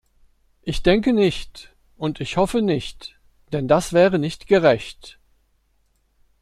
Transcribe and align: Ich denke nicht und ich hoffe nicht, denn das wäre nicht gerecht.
Ich 0.63 0.81
denke 0.81 1.13
nicht 1.13 1.75
und 1.95 2.19
ich 2.21 2.35
hoffe 2.35 2.63
nicht, 2.63 3.19
denn 3.53 3.67
das 3.67 3.93
wäre 3.93 4.17
nicht 4.17 4.47
gerecht. 4.47 5.19